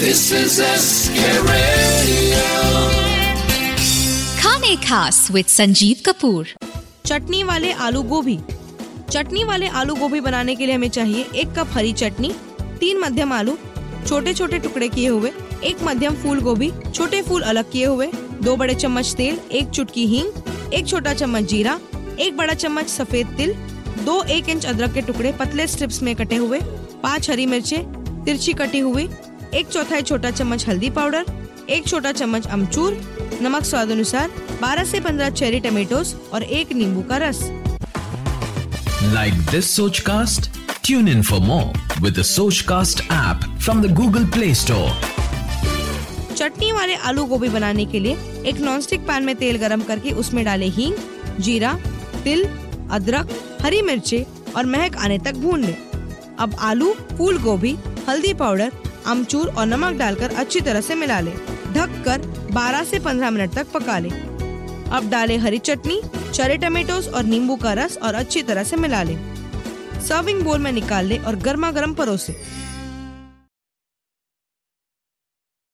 [0.00, 2.44] This is SK Radio.
[4.42, 6.46] खाने खास with Sanjeev Kapoor
[7.06, 8.38] चटनी वाले आलू गोभी
[9.10, 12.32] चटनी वाले आलू गोभी बनाने के लिए हमें चाहिए एक कप हरी चटनी
[12.80, 13.56] तीन मध्यम आलू
[14.08, 15.32] छोटे छोटे टुकड़े किए हुए
[15.70, 18.10] एक मध्यम फूल गोभी छोटे फूल अलग किए हुए
[18.44, 21.78] दो बड़े चम्मच तेल एक चुटकी हींग एक छोटा चम्मच जीरा
[22.26, 23.54] एक बड़ा चम्मच सफ़ेद तिल
[24.04, 26.60] दो एक इंच अदरक के टुकड़े पतले स्ट्रिप्स में कटे हुए
[27.02, 27.76] पाँच हरी मिर्चे
[28.24, 29.08] तिरछी कटी हुई
[29.54, 31.24] एक चौथाई छोटा चम्मच हल्दी पाउडर
[31.76, 33.00] एक छोटा चम्मच अमचूर
[33.42, 34.30] नमक स्वाद अनुसार
[34.62, 37.42] 12 से 15 चेरी टमेटोस और एक नींबू का रस
[39.12, 40.48] Like this Sochcast?
[40.88, 41.68] Tune in for more
[42.04, 44.90] with the Sochcast app from the Google Play Store.
[46.36, 48.16] चटनी वाले आलू गोभी बनाने के लिए
[48.50, 50.94] एक नॉनस्टिक पैन में तेल गरम करके उसमें डाले हींग
[51.48, 51.72] जीरा
[52.24, 52.44] तिल
[52.98, 54.24] अदरक हरी मिर्चे
[54.56, 55.76] और महक आने तक भून लें
[56.44, 57.76] अब आलू फूल गोभी
[58.08, 58.72] हल्दी पाउडर
[59.10, 61.34] अमचूर और नमक डालकर अच्छी तरह से मिला लें।
[61.72, 62.20] ढक कर
[62.52, 64.10] 12 से 15 मिनट तक पका लें।
[64.90, 66.00] अब डालें हरी चटनी,
[66.34, 69.18] चरे टमेटोस और नींबू का रस और अच्छी तरह से मिला लें।
[70.00, 72.36] सर्विंग बोल में निकाल लें और गर्मा गर्म परोसे।